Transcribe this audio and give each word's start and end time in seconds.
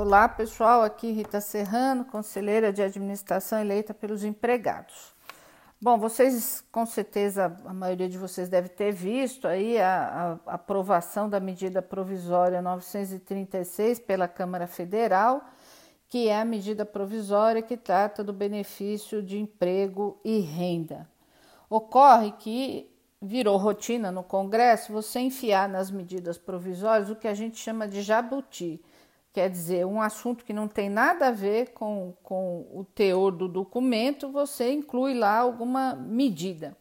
Olá 0.00 0.28
pessoal, 0.28 0.84
aqui 0.84 1.10
Rita 1.10 1.40
Serrano, 1.40 2.04
conselheira 2.04 2.72
de 2.72 2.80
administração 2.80 3.58
eleita 3.58 3.92
pelos 3.92 4.22
empregados. 4.22 5.12
Bom, 5.80 5.98
vocês 5.98 6.64
com 6.70 6.86
certeza, 6.86 7.52
a 7.64 7.72
maioria 7.72 8.08
de 8.08 8.16
vocês 8.16 8.48
deve 8.48 8.68
ter 8.68 8.92
visto 8.92 9.48
aí 9.48 9.76
a, 9.76 10.38
a 10.46 10.54
aprovação 10.54 11.28
da 11.28 11.40
medida 11.40 11.82
provisória 11.82 12.62
936 12.62 13.98
pela 13.98 14.28
Câmara 14.28 14.68
Federal, 14.68 15.44
que 16.08 16.28
é 16.28 16.40
a 16.40 16.44
medida 16.44 16.86
provisória 16.86 17.60
que 17.60 17.76
trata 17.76 18.22
do 18.22 18.32
benefício 18.32 19.20
de 19.20 19.36
emprego 19.36 20.20
e 20.24 20.38
renda. 20.38 21.08
Ocorre 21.68 22.30
que 22.38 22.88
virou 23.20 23.56
rotina 23.56 24.12
no 24.12 24.22
Congresso 24.22 24.92
você 24.92 25.18
enfiar 25.18 25.68
nas 25.68 25.90
medidas 25.90 26.38
provisórias 26.38 27.10
o 27.10 27.16
que 27.16 27.26
a 27.26 27.34
gente 27.34 27.58
chama 27.58 27.88
de 27.88 28.00
jabuti 28.00 28.80
quer 29.32 29.48
dizer, 29.50 29.86
um 29.86 30.00
assunto 30.00 30.44
que 30.44 30.52
não 30.52 30.66
tem 30.66 30.88
nada 30.88 31.28
a 31.28 31.32
ver 31.32 31.72
com, 31.72 32.14
com 32.22 32.66
o 32.72 32.84
teor 32.84 33.30
do 33.30 33.48
documento, 33.48 34.30
você 34.30 34.72
inclui 34.72 35.14
lá 35.14 35.38
alguma 35.38 35.94
medida. 35.94 36.76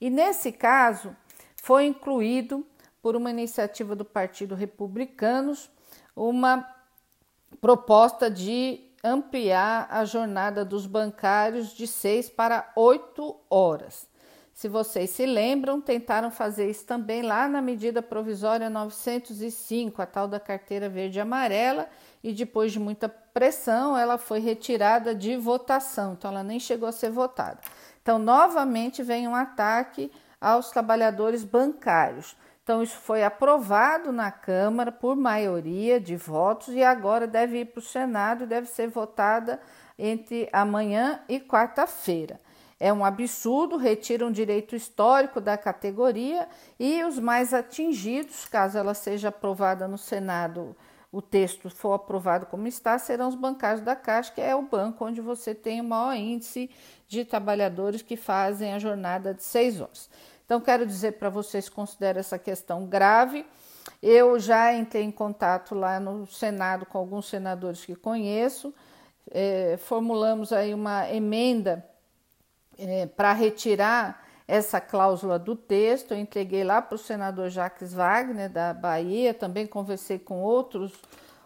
E 0.00 0.10
nesse 0.10 0.52
caso, 0.52 1.16
foi 1.62 1.86
incluído, 1.86 2.66
por 3.00 3.16
uma 3.16 3.30
iniciativa 3.30 3.94
do 3.94 4.04
Partido 4.04 4.54
Republicanos, 4.54 5.70
uma 6.14 6.68
proposta 7.60 8.30
de 8.30 8.86
ampliar 9.02 9.86
a 9.90 10.04
jornada 10.04 10.64
dos 10.64 10.86
bancários 10.86 11.72
de 11.72 11.86
seis 11.86 12.28
para 12.28 12.72
oito 12.74 13.36
horas. 13.48 14.08
Se 14.56 14.68
vocês 14.68 15.10
se 15.10 15.26
lembram, 15.26 15.82
tentaram 15.82 16.30
fazer 16.30 16.70
isso 16.70 16.86
também 16.86 17.20
lá 17.20 17.46
na 17.46 17.60
medida 17.60 18.00
provisória 18.00 18.70
905, 18.70 20.00
a 20.00 20.06
tal 20.06 20.26
da 20.26 20.40
carteira 20.40 20.88
verde 20.88 21.18
e 21.18 21.20
amarela, 21.20 21.86
e 22.24 22.32
depois 22.32 22.72
de 22.72 22.80
muita 22.80 23.06
pressão, 23.06 23.98
ela 23.98 24.16
foi 24.16 24.40
retirada 24.40 25.14
de 25.14 25.36
votação, 25.36 26.14
então 26.14 26.30
ela 26.30 26.42
nem 26.42 26.58
chegou 26.58 26.88
a 26.88 26.92
ser 26.92 27.10
votada. 27.10 27.58
Então, 28.00 28.18
novamente 28.18 29.02
vem 29.02 29.28
um 29.28 29.34
ataque 29.34 30.10
aos 30.40 30.70
trabalhadores 30.70 31.44
bancários. 31.44 32.34
Então, 32.62 32.82
isso 32.82 32.96
foi 32.96 33.22
aprovado 33.22 34.10
na 34.10 34.30
Câmara 34.30 34.90
por 34.90 35.16
maioria 35.16 36.00
de 36.00 36.16
votos 36.16 36.68
e 36.68 36.82
agora 36.82 37.26
deve 37.26 37.58
ir 37.58 37.66
para 37.66 37.80
o 37.80 37.82
Senado 37.82 38.44
e 38.44 38.46
deve 38.46 38.68
ser 38.68 38.88
votada 38.88 39.60
entre 39.98 40.48
amanhã 40.50 41.20
e 41.28 41.38
quarta-feira. 41.38 42.40
É 42.78 42.92
um 42.92 43.04
absurdo, 43.04 43.76
retira 43.76 44.26
um 44.26 44.30
direito 44.30 44.76
histórico 44.76 45.40
da 45.40 45.56
categoria 45.56 46.46
e 46.78 47.02
os 47.04 47.18
mais 47.18 47.54
atingidos, 47.54 48.44
caso 48.46 48.76
ela 48.76 48.92
seja 48.92 49.28
aprovada 49.28 49.88
no 49.88 49.96
Senado, 49.96 50.76
o 51.10 51.22
texto 51.22 51.70
for 51.70 51.94
aprovado 51.94 52.44
como 52.44 52.66
está, 52.66 52.98
serão 52.98 53.28
os 53.28 53.34
bancários 53.34 53.80
da 53.80 53.96
Caixa, 53.96 54.32
que 54.34 54.40
é 54.40 54.54
o 54.54 54.60
banco 54.60 55.06
onde 55.06 55.22
você 55.22 55.54
tem 55.54 55.80
o 55.80 55.84
maior 55.84 56.14
índice 56.14 56.68
de 57.08 57.24
trabalhadores 57.24 58.02
que 58.02 58.16
fazem 58.16 58.74
a 58.74 58.78
jornada 58.78 59.32
de 59.32 59.42
seis 59.42 59.80
horas. 59.80 60.10
Então, 60.44 60.60
quero 60.60 60.84
dizer 60.84 61.12
para 61.12 61.30
vocês, 61.30 61.70
considero 61.70 62.18
essa 62.18 62.38
questão 62.38 62.84
grave. 62.84 63.46
Eu 64.02 64.38
já 64.38 64.74
entrei 64.74 65.02
em 65.02 65.10
contato 65.10 65.74
lá 65.74 65.98
no 65.98 66.26
Senado 66.26 66.84
com 66.84 66.98
alguns 66.98 67.28
senadores 67.28 67.84
que 67.84 67.96
conheço, 67.96 68.74
é, 69.30 69.76
formulamos 69.78 70.52
aí 70.52 70.74
uma 70.74 71.10
emenda 71.10 71.84
é, 72.78 73.06
para 73.06 73.32
retirar 73.32 74.24
essa 74.48 74.80
cláusula 74.80 75.38
do 75.38 75.56
texto, 75.56 76.12
eu 76.12 76.18
entreguei 76.18 76.62
lá 76.62 76.80
para 76.80 76.94
o 76.94 76.98
senador 76.98 77.50
Jacques 77.50 77.92
Wagner, 77.92 78.48
da 78.48 78.72
Bahia, 78.72 79.34
também 79.34 79.66
conversei 79.66 80.18
com 80.18 80.40
outros, 80.40 80.92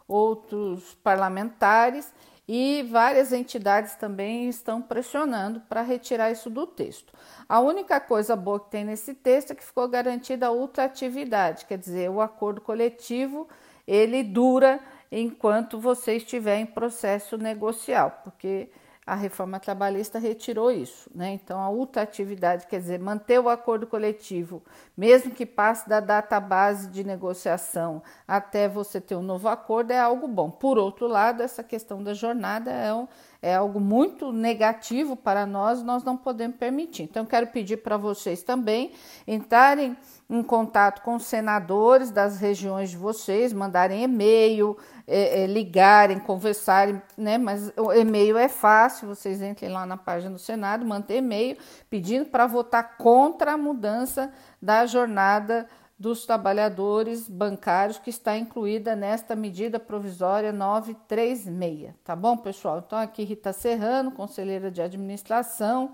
outros 0.07 0.95
parlamentares 1.03 2.13
e 2.47 2.83
várias 2.91 3.33
entidades 3.33 3.95
também 3.95 4.49
estão 4.49 4.83
pressionando 4.83 5.61
para 5.61 5.83
retirar 5.83 6.31
isso 6.31 6.51
do 6.51 6.67
texto. 6.67 7.15
A 7.49 7.61
única 7.61 8.01
coisa 8.01 8.35
boa 8.37 8.61
que 8.61 8.71
tem 8.71 8.85
nesse 8.85 9.15
texto 9.15 9.53
é 9.53 9.55
que 9.55 9.65
ficou 9.65 9.89
garantida 9.89 10.49
a 10.49 10.51
ultratividade, 10.51 11.65
quer 11.65 11.79
dizer, 11.79 12.11
o 12.11 12.21
acordo 12.21 12.61
coletivo 12.61 13.49
ele 13.87 14.23
dura 14.23 14.81
enquanto 15.11 15.79
você 15.81 16.17
estiver 16.17 16.59
em 16.59 16.67
processo 16.67 17.39
negocial, 17.39 18.21
porque 18.25 18.69
a 19.07 19.15
reforma 19.15 19.59
trabalhista 19.59 20.19
retirou 20.19 20.71
isso, 20.71 21.11
né? 21.15 21.33
Então, 21.33 21.61
a 21.61 21.69
ultratividade, 21.71 22.67
quer 22.67 22.79
dizer, 22.79 23.01
manter 23.01 23.41
o 23.41 23.49
acordo 23.49 23.87
coletivo, 23.87 24.63
mesmo 24.97 25.33
que 25.33 25.47
passe 25.47 25.89
da 25.89 26.01
data 26.01 26.39
base 26.39 26.89
de 26.89 27.03
negociação 27.03 28.03
até 28.29 28.69
você 28.69 29.01
ter 29.01 29.17
um 29.17 29.23
novo 29.23 29.49
acordo, 29.49 29.91
é 29.91 29.99
algo 29.99 30.29
bom. 30.29 30.51
Por 30.51 30.79
outro 30.79 31.09
lado, 31.09 31.43
essa 31.43 31.65
questão 31.65 32.03
da 32.03 32.15
jornada 32.15 32.71
é, 32.71 32.93
um, 32.93 33.09
é 33.43 33.55
algo 33.55 33.81
muito 33.81 34.33
negativo 34.33 35.17
para 35.17 35.47
nós, 35.47 35.83
nós 35.83 36.05
não 36.05 36.17
podemos 36.17 36.57
permitir. 36.57 37.05
Então, 37.05 37.25
quero 37.25 37.47
pedir 37.47 37.79
para 37.79 37.97
vocês 37.97 38.43
também 38.43 38.93
entrarem 39.27 39.97
em 40.29 40.43
contato 40.43 41.03
com 41.03 41.17
os 41.17 41.25
senadores 41.25 42.11
das 42.11 42.39
regiões 42.39 42.91
de 42.91 42.97
vocês, 42.97 43.53
mandarem 43.53 44.03
e-mail, 44.03 44.77
é, 45.07 45.43
é, 45.43 45.47
ligarem, 45.47 46.19
conversarem, 46.21 47.01
né? 47.17 47.39
Mas 47.39 47.73
o 47.77 47.93
e-mail 47.93 48.37
é 48.37 48.49
fácil, 48.49 49.09
vocês 49.09 49.41
entrem 49.41 49.71
lá 49.71 49.87
na 49.87 49.97
página 49.97 50.33
do 50.33 50.39
Senado, 50.39 50.85
mandem 50.85 51.19
e-mail 51.19 51.57
pedindo 51.89 52.27
para 52.27 52.47
votar 52.47 52.97
contra 52.97 53.53
a 53.53 53.59
mudança 53.59 54.33
da 54.61 54.87
jornada 54.87 55.67
dos 56.01 56.25
trabalhadores 56.25 57.29
bancários 57.29 57.99
que 57.99 58.09
está 58.09 58.35
incluída 58.35 58.97
nesta 58.97 59.37
medida 59.37 59.79
provisória 59.79 60.51
936, 60.51 61.93
tá 62.03 62.17
bom, 62.17 62.39
pessoal? 62.39 62.83
Então 62.85 62.99
aqui 62.99 63.23
Rita 63.23 63.53
Serrano, 63.53 64.11
conselheira 64.11 64.71
de 64.71 64.81
administração, 64.81 65.93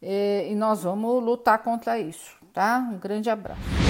é, 0.00 0.50
e 0.50 0.54
nós 0.54 0.84
vamos 0.84 1.22
lutar 1.22 1.58
contra 1.58 1.98
isso, 1.98 2.34
tá? 2.50 2.78
Um 2.90 2.96
grande 2.96 3.28
abraço. 3.28 3.81